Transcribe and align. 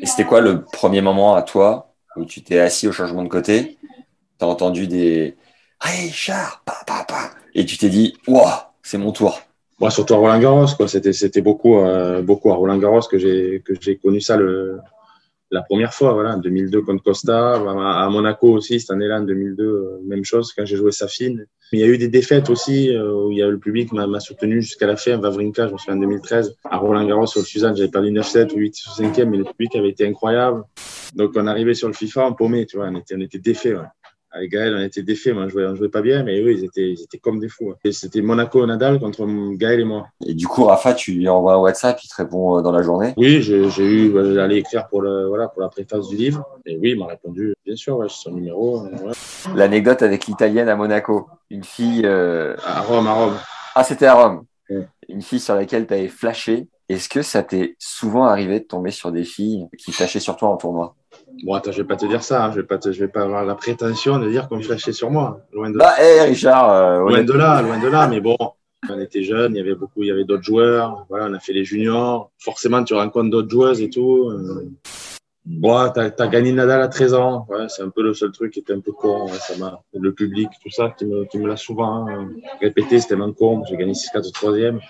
Et 0.00 0.06
c'était 0.06 0.24
quoi 0.24 0.40
le 0.40 0.62
premier 0.64 1.00
moment 1.00 1.34
à 1.34 1.42
toi 1.42 1.92
où 2.16 2.24
tu 2.24 2.42
t'es 2.42 2.58
assis 2.58 2.88
au 2.88 2.92
changement 2.92 3.22
de 3.22 3.28
côté, 3.28 3.78
t'as 4.38 4.46
entendu 4.46 4.86
des 4.86 5.36
«Hey, 5.84 6.10
Char, 6.10 6.62
pa, 6.64 6.74
pa, 6.86 7.04
pa!» 7.08 7.30
et 7.54 7.64
tu 7.64 7.78
t'es 7.78 7.88
dit 7.88 8.14
«Wow, 8.26 8.48
c'est 8.82 8.98
mon 8.98 9.12
tour!» 9.12 9.40
Moi, 9.80 9.90
surtout 9.90 10.14
à 10.14 10.18
Roland 10.18 10.38
Garros, 10.38 10.66
c'était 10.86 11.40
beaucoup, 11.40 11.78
euh, 11.78 12.22
beaucoup 12.22 12.52
à 12.52 12.54
Roland 12.54 12.78
Garros 12.78 13.00
que 13.00 13.18
j'ai, 13.18 13.62
que 13.64 13.72
j'ai 13.80 13.96
connu 13.96 14.20
ça 14.20 14.36
le, 14.36 14.78
la 15.52 15.62
première 15.62 15.92
fois, 15.92 16.14
voilà, 16.14 16.34
en 16.34 16.38
2002 16.38 16.80
contre 16.80 17.04
Costa, 17.04 17.54
à 17.54 18.08
Monaco 18.08 18.48
aussi, 18.48 18.80
cette 18.80 18.90
année-là, 18.90 19.20
en 19.20 19.24
2002, 19.24 19.62
euh, 19.62 20.00
même 20.06 20.24
chose, 20.24 20.52
quand 20.56 20.64
j'ai 20.64 20.76
joué 20.76 20.92
Safine. 20.92 21.46
Il 21.72 21.78
y 21.78 21.82
a 21.82 21.86
eu 21.86 21.98
des 21.98 22.08
défaites 22.08 22.48
aussi, 22.48 22.90
euh, 22.90 23.12
où 23.12 23.30
il 23.30 23.38
y 23.38 23.42
a 23.42 23.48
le 23.48 23.58
public 23.58 23.92
m'a, 23.92 24.18
soutenu 24.18 24.62
jusqu'à 24.62 24.86
la 24.86 24.96
fin. 24.96 25.18
Vavrinka, 25.18 25.68
je 25.68 25.72
me 25.74 25.78
souviens, 25.78 25.96
en 25.96 26.00
2013, 26.00 26.56
à 26.64 26.78
Roland 26.78 27.06
Garros, 27.06 27.26
sur 27.26 27.40
le 27.40 27.46
Suzanne, 27.46 27.76
j'avais 27.76 27.90
perdu 27.90 28.10
9-7 28.10 28.54
ou 28.54 28.56
8 28.56 28.74
5e, 28.98 29.26
mais 29.26 29.36
le 29.36 29.44
public 29.44 29.76
avait 29.76 29.90
été 29.90 30.06
incroyable. 30.06 30.62
Donc, 31.14 31.32
on 31.36 31.46
arrivait 31.46 31.74
sur 31.74 31.88
le 31.88 31.94
FIFA, 31.94 32.28
on 32.28 32.32
paumait, 32.32 32.64
tu 32.64 32.78
vois, 32.78 32.86
on 32.86 32.96
était, 32.96 33.14
on 33.14 33.20
était 33.20 33.38
défait, 33.38 33.74
ouais 33.74 33.84
avec 34.32 34.50
Gaël, 34.50 34.74
on 34.76 34.82
était 34.82 35.02
défaits. 35.02 35.34
Moi, 35.34 35.46
je 35.46 35.52
jouais, 35.52 35.76
jouait 35.76 35.88
pas 35.88 36.02
bien, 36.02 36.22
mais 36.22 36.40
eux, 36.40 36.52
ils 36.52 36.64
étaient, 36.64 36.90
ils 36.90 37.02
étaient 37.02 37.18
comme 37.18 37.38
des 37.38 37.48
fous. 37.48 37.74
Et 37.84 37.92
c'était 37.92 38.22
Monaco-Nadal 38.22 38.98
contre 38.98 39.26
Gaël 39.56 39.80
et 39.80 39.84
moi. 39.84 40.06
Et 40.26 40.34
du 40.34 40.46
coup, 40.46 40.64
Rafa, 40.64 40.94
tu 40.94 41.12
lui 41.12 41.28
envoies 41.28 41.54
un 41.54 41.58
WhatsApp, 41.58 41.98
il 42.02 42.08
te 42.08 42.16
répond 42.16 42.58
euh, 42.58 42.62
dans 42.62 42.72
la 42.72 42.82
journée? 42.82 43.14
Oui, 43.16 43.42
j'ai, 43.42 43.58
eu, 43.58 44.12
j'allais 44.34 44.58
écrire 44.58 44.88
pour, 44.88 45.02
le, 45.02 45.26
voilà, 45.28 45.48
pour 45.48 45.62
la 45.62 45.68
préface 45.68 46.08
du 46.08 46.16
livre. 46.16 46.46
Et 46.66 46.76
oui, 46.78 46.90
il 46.92 46.98
m'a 46.98 47.06
répondu, 47.06 47.54
bien 47.64 47.76
sûr, 47.76 47.96
ouais, 47.98 48.06
son 48.08 48.32
numéro. 48.32 48.82
Ouais. 48.82 49.12
L'anecdote 49.54 50.02
avec 50.02 50.26
l'italienne 50.26 50.68
à 50.68 50.76
Monaco. 50.76 51.28
Une 51.50 51.64
fille. 51.64 52.02
Euh... 52.04 52.56
À 52.64 52.80
Rome, 52.80 53.06
à 53.06 53.12
Rome. 53.12 53.36
Ah, 53.74 53.84
c'était 53.84 54.06
à 54.06 54.14
Rome. 54.14 54.44
Une 55.08 55.22
fille 55.22 55.40
sur 55.40 55.54
laquelle 55.54 55.86
tu 55.86 55.94
avais 55.94 56.08
flashé. 56.08 56.68
Est-ce 56.92 57.08
que 57.08 57.22
ça 57.22 57.42
t'est 57.42 57.74
souvent 57.78 58.24
arrivé 58.24 58.60
de 58.60 58.64
tomber 58.64 58.90
sur 58.90 59.12
des 59.12 59.24
filles 59.24 59.66
qui 59.78 59.92
flashaient 59.92 60.20
sur 60.20 60.36
toi 60.36 60.50
en 60.50 60.56
tournoi? 60.58 60.94
Bon, 61.42 61.54
attends, 61.54 61.72
je 61.72 61.78
vais 61.78 61.88
pas 61.88 61.96
te 61.96 62.04
dire 62.04 62.22
ça. 62.22 62.44
Hein. 62.44 62.50
Je 62.50 62.56
vais 62.56 62.66
pas, 62.66 62.76
te, 62.76 62.92
je 62.92 63.00
vais 63.00 63.08
pas 63.08 63.22
avoir 63.22 63.46
la 63.46 63.54
prétention 63.54 64.18
de 64.18 64.28
dire 64.28 64.46
qu'on 64.48 64.60
flashait 64.60 64.92
sur 64.92 65.10
moi. 65.10 65.40
Loin 65.52 65.70
de. 65.70 65.78
Bah, 65.78 65.94
hé, 65.98 66.20
Richard. 66.20 66.70
Euh, 66.70 66.98
loin 66.98 67.22
de 67.22 67.32
là, 67.32 67.62
loin 67.62 67.78
de 67.78 67.88
là. 67.88 68.08
Mais 68.08 68.20
bon, 68.20 68.36
on 68.90 69.00
était 69.00 69.22
jeunes, 69.22 69.54
il 69.54 69.58
y 69.58 69.60
avait 69.60 69.74
beaucoup, 69.74 70.02
il 70.02 70.08
y 70.08 70.10
avait 70.10 70.24
d'autres 70.24 70.42
joueurs. 70.42 71.06
Voilà, 71.08 71.28
on 71.30 71.34
a 71.34 71.38
fait 71.38 71.54
les 71.54 71.64
juniors. 71.64 72.30
Forcément, 72.38 72.84
tu 72.84 72.92
rencontres 72.92 73.30
d'autres 73.30 73.50
joueuses 73.50 73.80
et 73.80 73.88
tout. 73.88 74.28
Euh. 74.30 74.70
Bon, 75.44 75.90
t'as 75.92 76.10
as 76.16 76.28
gagné 76.28 76.52
Nadal 76.52 76.82
à 76.82 76.88
13 76.88 77.14
ans. 77.14 77.46
Ouais, 77.48 77.66
c'est 77.68 77.82
un 77.82 77.88
peu 77.88 78.02
le 78.02 78.12
seul 78.14 78.30
truc 78.32 78.52
qui 78.52 78.60
était 78.60 78.74
un 78.74 78.80
peu 78.80 78.92
con. 78.92 79.28
ça 79.28 79.56
m'a, 79.56 79.82
le 79.94 80.12
public, 80.12 80.50
tout 80.62 80.70
ça, 80.70 80.94
qui 80.96 81.06
me, 81.06 81.24
qui 81.24 81.38
me 81.38 81.48
l'a 81.48 81.56
souvent 81.56 82.06
hein, 82.06 82.28
répété. 82.60 83.00
C'était 83.00 83.14
un 83.14 83.32
con. 83.32 83.64
J'ai 83.68 83.76
gagné 83.76 83.92
6-4 83.92 84.28
au 84.28 84.30
troisième 84.30 84.80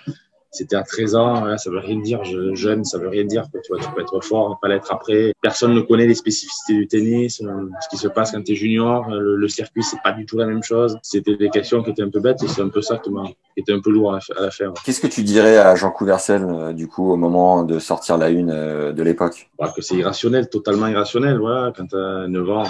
c'était 0.53 0.75
à 0.75 0.83
13 0.83 1.15
ans, 1.15 1.57
ça 1.57 1.71
veut 1.71 1.79
rien 1.79 1.99
dire. 1.99 2.23
Je, 2.23 2.53
jeune, 2.53 2.85
ça 2.85 2.99
veut 2.99 3.09
rien 3.09 3.25
dire. 3.25 3.45
Tu, 3.51 3.73
vois, 3.73 3.79
tu 3.79 3.91
peux 3.91 4.01
être 4.01 4.23
fort, 4.23 4.59
pas 4.61 4.67
l'être 4.67 4.93
après. 4.93 5.33
Personne 5.41 5.73
ne 5.73 5.81
connaît 5.81 6.05
les 6.05 6.13
spécificités 6.13 6.75
du 6.75 6.87
tennis, 6.87 7.41
euh, 7.41 7.69
ce 7.81 7.89
qui 7.89 7.97
se 7.97 8.07
passe 8.07 8.31
quand 8.31 8.43
tu 8.43 8.51
es 8.51 8.55
junior. 8.55 9.09
Le, 9.09 9.35
le 9.35 9.47
circuit, 9.47 9.81
c'est 9.81 10.01
pas 10.03 10.11
du 10.11 10.27
tout 10.27 10.37
la 10.37 10.45
même 10.45 10.61
chose. 10.61 10.99
C'était 11.01 11.35
des 11.35 11.49
questions 11.49 11.81
qui 11.81 11.89
étaient 11.89 12.03
un 12.03 12.09
peu 12.09 12.19
bêtes 12.19 12.43
et 12.43 12.47
c'est 12.47 12.61
un 12.61 12.69
peu 12.69 12.83
ça 12.83 12.97
qui, 12.99 13.09
qui 13.09 13.59
était 13.61 13.73
un 13.73 13.79
peu 13.79 13.89
lourd 13.89 14.13
à, 14.13 14.19
la 14.39 14.51
faire. 14.51 14.73
Qu'est-ce 14.85 15.01
que 15.01 15.07
tu 15.07 15.23
dirais 15.23 15.57
à 15.57 15.73
Jean 15.73 15.89
Couvercel, 15.89 16.43
euh, 16.47 16.71
du 16.71 16.87
coup, 16.87 17.11
au 17.11 17.17
moment 17.17 17.63
de 17.63 17.79
sortir 17.79 18.19
la 18.19 18.29
une 18.29 18.51
euh, 18.51 18.93
de 18.93 19.01
l'époque? 19.01 19.49
Bah, 19.57 19.73
Que 19.75 19.81
c'est 19.81 19.95
irrationnel, 19.95 20.49
totalement 20.49 20.87
irrationnel. 20.87 21.39
Voilà, 21.39 21.73
quand 21.75 21.87
tu 21.87 21.95
as 21.95 22.27
9 22.27 22.49
ans, 22.51 22.63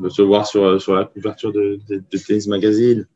de 0.00 0.08
se 0.08 0.22
voir 0.22 0.48
sur, 0.48 0.82
sur 0.82 0.96
la 0.96 1.04
couverture 1.04 1.52
de, 1.52 1.78
de, 1.88 2.02
de 2.10 2.18
Tennis 2.18 2.48
Magazine 2.48 3.06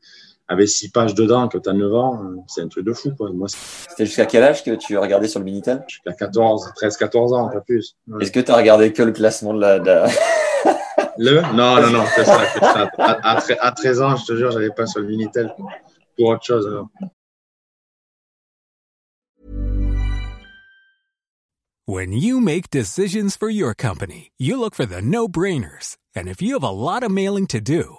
avec 0.49 0.69
six 0.69 0.91
pages 0.91 1.15
dedans 1.15 1.49
quand 1.49 1.61
t'as 1.61 1.73
9 1.73 1.95
ans, 1.95 2.21
c'est 2.47 2.63
un 2.63 2.69
truc 2.69 2.85
de 2.85 2.93
fou, 2.93 3.13
quoi. 3.17 3.31
Moi, 3.33 3.49
C'était 3.49 4.07
jusqu'à 4.07 4.27
quel 4.27 4.43
âge 4.43 4.63
que 4.63 4.73
tu 4.73 4.99
regardais 4.99 5.29
sur 5.29 5.41
le 5.41 5.47
Minitel 5.47 5.83
Jusqu'à 5.89 6.13
14, 6.13 6.73
13, 6.77 6.97
14 6.97 7.33
ans, 7.33 7.49
pas 7.49 7.61
plus. 7.61 7.97
Est-ce 8.21 8.31
que 8.31 8.41
tu 8.41 8.51
as 8.51 8.57
regardé 8.57 8.93
que 8.93 9.03
le 9.03 9.13
classement 9.13 9.55
de 9.55 9.61
la. 9.61 9.79
De 9.79 9.91
le? 11.19 11.41
Non, 11.55 11.81
non, 11.81 11.91
non, 11.91 12.05
ça, 12.15 12.25
ça. 12.25 12.91
À, 12.99 13.39
à, 13.39 13.73
13 13.73 14.03
ans, 14.03 14.17
je 14.17 14.27
te 14.27 14.37
jure, 14.37 14.51
j'avais 14.51 14.71
pas 14.71 14.87
sur 14.87 15.01
le 15.01 15.07
Minitel 15.07 15.55
pour 16.17 16.29
autre 16.29 16.45
chose. 16.45 16.67
Alors. 16.67 16.89
When 21.87 22.13
you 22.13 22.41
make 22.41 22.71
decisions 22.71 23.37
for 23.37 23.51
your 23.51 23.75
company, 23.75 24.33
you 24.39 24.59
look 24.59 24.75
for 24.75 24.87
the 24.87 25.03
no-brainers. 25.03 25.99
And 26.17 26.29
if 26.29 26.41
you 26.41 26.55
have 26.55 26.63
a 26.63 26.71
lot 26.71 27.03
of 27.03 27.11
mailing 27.11 27.47
to 27.49 27.61
do, 27.61 27.99